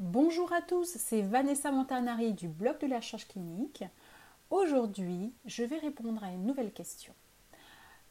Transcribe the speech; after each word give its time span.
Bonjour 0.00 0.52
à 0.52 0.62
tous, 0.62 0.96
c'est 0.96 1.22
Vanessa 1.22 1.72
Montanari 1.72 2.32
du 2.32 2.46
blog 2.46 2.78
de 2.78 2.86
la 2.86 2.98
recherche 2.98 3.26
clinique. 3.26 3.82
Aujourd'hui, 4.48 5.32
je 5.44 5.64
vais 5.64 5.78
répondre 5.78 6.22
à 6.22 6.28
une 6.28 6.46
nouvelle 6.46 6.70
question. 6.70 7.12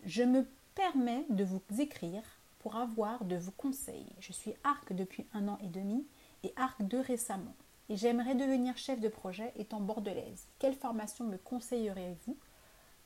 Je 0.03 0.23
me 0.23 0.45
permets 0.75 1.25
de 1.29 1.45
vous 1.45 1.61
écrire 1.79 2.21
pour 2.59 2.75
avoir 2.75 3.23
de 3.23 3.37
vos 3.37 3.51
conseils. 3.51 4.11
Je 4.19 4.33
suis 4.33 4.53
ARC 4.65 4.91
depuis 4.91 5.25
un 5.33 5.47
an 5.47 5.57
et 5.63 5.67
demi 5.67 6.05
et 6.43 6.51
ARC 6.57 6.81
2 6.81 6.99
récemment. 6.99 7.55
Et 7.87 7.95
j'aimerais 7.95 8.35
devenir 8.35 8.75
chef 8.75 8.99
de 8.99 9.07
projet 9.07 9.53
étant 9.55 9.79
bordelaise. 9.79 10.43
Quelle 10.59 10.75
formation 10.75 11.23
me 11.23 11.37
conseillerez-vous? 11.37 12.35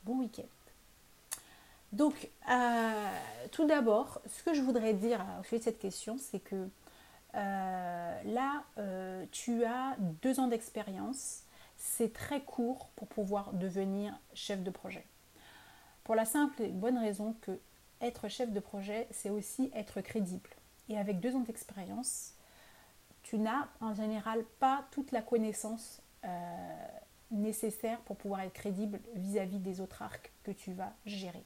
Bon 0.05 0.17
week-end. 0.17 0.41
Donc, 1.91 2.31
euh, 2.49 3.17
tout 3.51 3.67
d'abord, 3.67 4.21
ce 4.25 4.41
que 4.41 4.55
je 4.55 4.61
voudrais 4.63 4.95
dire 4.95 5.23
au 5.39 5.43
sujet 5.43 5.59
de 5.59 5.63
cette 5.65 5.79
question, 5.79 6.17
c'est 6.17 6.39
que 6.39 6.67
là, 7.33 8.63
euh, 8.77 9.25
tu 9.31 9.63
as 9.65 9.95
deux 9.99 10.39
ans 10.39 10.47
d'expérience. 10.47 11.43
C'est 11.77 12.13
très 12.13 12.41
court 12.41 12.89
pour 12.95 13.07
pouvoir 13.07 13.53
devenir 13.53 14.13
chef 14.33 14.63
de 14.63 14.69
projet. 14.69 15.05
Pour 16.03 16.15
la 16.15 16.25
simple 16.25 16.61
et 16.61 16.69
bonne 16.69 16.97
raison 16.97 17.35
que 17.41 17.59
être 18.01 18.27
chef 18.27 18.51
de 18.51 18.59
projet, 18.59 19.07
c'est 19.11 19.29
aussi 19.29 19.71
être 19.75 20.01
crédible. 20.01 20.49
Et 20.89 20.97
avec 20.97 21.19
deux 21.19 21.35
ans 21.35 21.41
d'expérience, 21.41 22.33
tu 23.23 23.37
n'as 23.37 23.67
en 23.79 23.93
général 23.93 24.43
pas 24.59 24.85
toute 24.91 25.11
la 25.11 25.21
connaissance 25.21 26.01
euh, 26.25 26.87
nécessaire 27.29 27.99
pour 28.01 28.17
pouvoir 28.17 28.41
être 28.41 28.53
crédible 28.53 28.99
vis-à-vis 29.15 29.57
-vis 29.57 29.61
des 29.61 29.81
autres 29.81 30.01
arcs 30.01 30.31
que 30.43 30.51
tu 30.51 30.73
vas 30.73 30.93
gérer. 31.05 31.45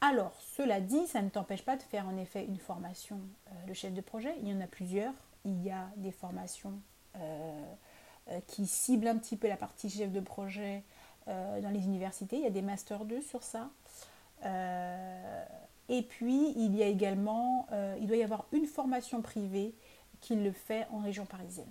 Alors, 0.00 0.34
cela 0.56 0.80
dit, 0.80 1.06
ça 1.06 1.22
ne 1.22 1.30
t'empêche 1.30 1.64
pas 1.64 1.76
de 1.76 1.82
faire 1.82 2.06
en 2.06 2.16
effet 2.18 2.44
une 2.44 2.58
formation 2.58 3.20
euh, 3.48 3.66
de 3.66 3.72
chef 3.72 3.94
de 3.94 4.00
projet. 4.00 4.34
Il 4.42 4.48
y 4.48 4.52
en 4.52 4.60
a 4.60 4.66
plusieurs. 4.66 5.14
Il 5.44 5.62
y 5.62 5.70
a 5.70 5.88
des 5.96 6.12
formations 6.12 6.78
euh, 7.16 7.74
euh, 8.28 8.40
qui 8.46 8.66
ciblent 8.66 9.08
un 9.08 9.16
petit 9.16 9.36
peu 9.36 9.48
la 9.48 9.56
partie 9.56 9.88
chef 9.88 10.12
de 10.12 10.20
projet 10.20 10.82
dans 11.26 11.70
les 11.72 11.86
universités. 11.86 12.36
Il 12.36 12.42
y 12.44 12.46
a 12.46 12.50
des 12.50 12.62
Master 12.62 13.04
2 13.04 13.20
sur 13.20 13.42
ça. 13.42 13.68
et 14.44 16.02
puis, 16.02 16.52
il 16.54 16.76
y 16.76 16.84
a 16.84 16.86
également, 16.86 17.66
il 17.98 18.06
doit 18.06 18.16
y 18.16 18.22
avoir 18.22 18.46
une 18.52 18.66
formation 18.66 19.22
privée 19.22 19.74
qui 20.20 20.36
le 20.36 20.52
fait 20.52 20.86
en 20.92 21.00
région 21.00 21.26
parisienne. 21.26 21.68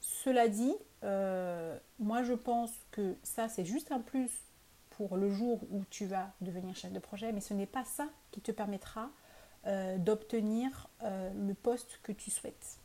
Cela 0.00 0.46
dit, 0.46 0.76
moi 1.02 2.22
je 2.22 2.34
pense 2.34 2.70
que 2.92 3.16
ça 3.24 3.48
c'est 3.48 3.64
juste 3.64 3.90
un 3.90 3.98
plus 3.98 4.30
le 5.16 5.30
jour 5.30 5.60
où 5.70 5.84
tu 5.90 6.06
vas 6.06 6.32
devenir 6.40 6.74
chef 6.74 6.92
de 6.92 6.98
projet, 6.98 7.32
mais 7.32 7.40
ce 7.40 7.54
n'est 7.54 7.66
pas 7.66 7.84
ça 7.84 8.08
qui 8.30 8.40
te 8.40 8.52
permettra 8.52 9.10
euh, 9.66 9.96
d'obtenir 9.98 10.88
euh, 11.02 11.30
le 11.34 11.54
poste 11.54 12.00
que 12.02 12.10
tu 12.10 12.30
souhaites. 12.30 12.78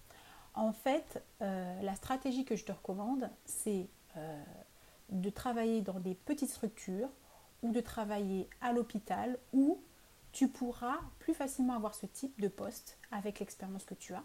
En 0.53 0.73
fait, 0.73 1.23
euh, 1.41 1.81
la 1.81 1.95
stratégie 1.95 2.45
que 2.45 2.55
je 2.55 2.65
te 2.65 2.71
recommande, 2.71 3.29
c'est 3.45 3.87
de 5.09 5.29
travailler 5.29 5.83
dans 5.83 5.99
des 5.99 6.15
petites 6.15 6.49
structures 6.49 7.09
ou 7.61 7.71
de 7.71 7.79
travailler 7.81 8.49
à 8.61 8.73
l'hôpital 8.73 9.37
où 9.53 9.79
tu 10.31 10.47
pourras 10.47 10.97
plus 11.19 11.35
facilement 11.35 11.75
avoir 11.75 11.93
ce 11.93 12.07
type 12.07 12.41
de 12.41 12.47
poste 12.47 12.97
avec 13.11 13.39
l'expérience 13.39 13.85
que 13.85 13.93
tu 13.93 14.15
as. 14.15 14.23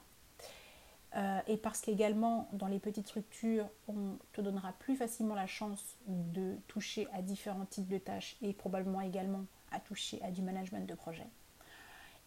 Euh, 1.15 1.41
et 1.47 1.59
parce 1.59 1.83
qu'également 1.83 2.49
dans 2.53 2.69
les 2.69 2.79
petites 2.79 3.07
structures, 3.07 3.69
on 3.87 4.17
te 4.33 4.41
donnera 4.41 4.73
plus 4.73 4.97
facilement 4.97 5.35
la 5.35 5.47
chance 5.47 5.97
de 6.07 6.57
toucher 6.69 7.07
à 7.13 7.21
différents 7.21 7.67
types 7.67 7.89
de 7.89 7.99
tâches 7.99 8.37
et 8.41 8.55
probablement 8.55 9.03
également 9.03 9.45
à 9.73 9.81
toucher 9.81 10.23
à 10.23 10.31
du 10.31 10.41
management 10.41 10.87
de 10.87 10.95
projet. 10.95 11.27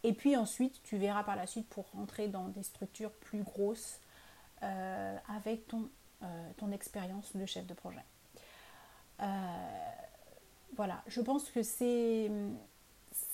Et 0.03 0.13
puis 0.13 0.38
ensuite, 0.38 0.83
tu 0.83 0.97
verras 0.97 1.23
par 1.23 1.36
la 1.36 1.47
suite 1.47 1.67
pour 1.67 1.89
rentrer 1.91 2.28
dans 2.28 2.47
des 2.50 2.61
structures 2.61 3.11
plus 3.11 3.41
grosses 3.41 4.00
euh, 4.61 5.17
avec 5.36 5.67
ton, 5.67 5.89
euh, 6.22 6.50
ton 6.58 6.72
expérience 6.72 7.36
de 7.36 7.45
chef 7.45 7.66
de 7.66 7.73
projet. 7.73 8.03
voilà, 10.75 11.01
je 11.07 11.22
pense 11.22 11.50
que 11.50 11.63
c'est 11.63 12.29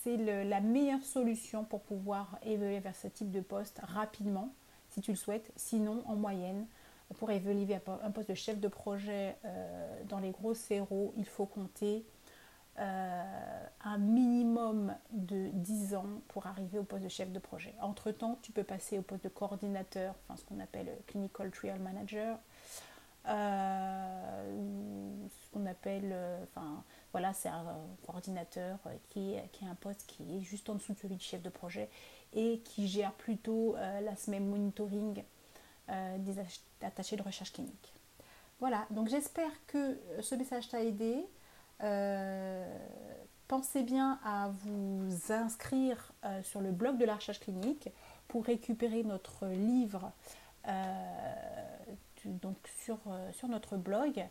c'est 0.04 0.18
la 0.18 0.62
meilleure 0.62 1.04
solution 1.04 1.64
pour 1.64 1.82
pouvoir 1.82 2.38
évoluer 2.44 2.80
vers 2.80 2.96
ce 2.96 3.08
type 3.08 3.32
de 3.32 3.42
poste 3.42 3.82
rapidement 3.84 4.54
si 4.92 5.02
tu 5.02 5.12
le 5.12 5.18
souhaites. 5.18 5.52
Sinon, 5.56 6.04
en 6.06 6.16
moyenne, 6.16 6.68
pour 7.18 7.32
évoluer 7.32 7.78
un 8.04 8.12
poste 8.12 8.30
de 8.30 8.36
chef 8.36 8.60
de 8.60 8.68
projet 8.68 9.36
euh, 9.46 10.04
dans 10.08 10.20
les 10.20 10.32
gros 10.32 10.54
CRO, 10.54 11.14
il 11.18 11.26
faut 11.26 11.46
compter 11.46 12.06
euh, 12.80 13.66
un 13.84 13.98
minimum 13.98 14.96
de 15.12 15.50
10 15.54 15.96
ans 15.96 16.22
pour 16.30 16.48
arriver 16.48 16.80
au 16.80 16.84
poste 16.84 17.04
de 17.04 17.10
chef 17.10 17.32
de 17.32 17.40
projet. 17.40 17.74
Entre-temps, 17.82 18.40
tu 18.42 18.52
peux 18.52 18.64
passer 18.64 18.98
au 18.98 19.02
poste 19.02 19.26
de 19.26 19.30
coordinateur, 19.30 20.16
enfin 20.24 20.38
ce 20.38 20.46
qu'on 20.46 20.60
appelle 20.60 20.90
Clinical 21.08 21.52
Trial 21.52 21.80
Manager, 21.80 22.40
euh, 23.28 24.51
appelle, 25.82 26.16
enfin 26.44 26.84
voilà, 27.12 27.34
c'est 27.34 27.50
un 27.50 27.66
coordinateur 28.06 28.78
qui, 29.10 29.36
qui 29.52 29.66
est 29.66 29.68
un 29.68 29.76
poste 29.76 30.06
qui 30.06 30.38
est 30.38 30.42
juste 30.42 30.70
en 30.70 30.76
dessous 30.76 30.94
de 30.94 31.00
celui 31.00 31.16
de 31.16 31.22
chef 31.22 31.42
de 31.42 31.50
projet 31.50 31.90
et 32.34 32.60
qui 32.60 32.88
gère 32.88 33.12
plutôt 33.14 33.76
euh, 33.76 34.02
la 34.02 34.16
semaine 34.16 34.48
monitoring 34.48 35.24
euh, 35.90 36.18
des 36.20 36.36
attachés 36.82 37.16
de 37.16 37.24
recherche 37.24 37.54
clinique. 37.54 37.94
Voilà, 38.60 38.86
donc 38.92 39.10
j'espère 39.10 39.52
que 39.68 39.78
euh, 39.78 40.22
ce 40.22 40.36
message 40.36 40.70
t'a 40.70 40.84
aidé. 40.84 41.26
pensez 43.48 43.84
bien 43.84 44.20
à 44.24 44.50
vous 44.64 45.34
inscrire 45.34 46.14
sur 46.44 46.62
le 46.62 46.72
blog 46.72 46.98
de 46.98 47.06
la 47.06 47.16
recherche 47.16 47.40
clinique 47.40 47.90
pour 48.28 48.46
récupérer 48.46 49.04
notre 49.04 49.48
livre 49.48 50.12
donc 52.26 52.56
sur 52.70 53.00
notre 53.50 53.78
blog. 53.78 54.24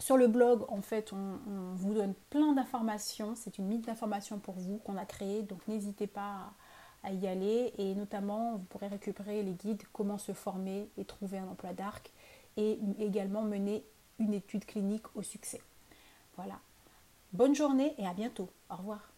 Sur 0.00 0.16
le 0.16 0.26
blog, 0.26 0.64
en 0.68 0.80
fait, 0.80 1.12
on, 1.12 1.38
vous 1.74 1.94
donne 1.94 2.14
plein 2.30 2.52
d'informations. 2.52 3.34
C'est 3.36 3.58
une 3.58 3.66
mine 3.66 3.80
d'informations 3.80 4.38
pour 4.38 4.54
vous 4.54 4.78
qu'on 4.78 4.96
a 4.96 5.04
créée, 5.04 5.42
donc 5.42 5.66
n'hésitez 5.68 6.06
pas 6.06 6.52
à, 7.02 7.12
y 7.12 7.26
aller. 7.26 7.72
Et 7.78 7.94
notamment, 7.94 8.56
vous 8.56 8.64
pourrez 8.64 8.88
récupérer 8.88 9.42
les 9.42 9.52
guides 9.52 9.82
comment 9.92 10.18
se 10.18 10.32
former 10.32 10.88
et 10.98 11.04
trouver 11.04 11.38
un 11.38 11.48
emploi 11.48 11.72
d'arc 11.72 12.12
et 12.56 12.78
également 12.98 13.42
mener 13.42 13.84
une 14.18 14.34
étude 14.34 14.64
clinique 14.64 15.06
au 15.16 15.22
succès. 15.22 15.60
Voilà. 16.36 16.58
Bonne 17.32 17.54
journée 17.54 17.94
et 17.98 18.06
à 18.06 18.14
bientôt. 18.14 18.48
Au 18.70 18.76
revoir. 18.76 19.13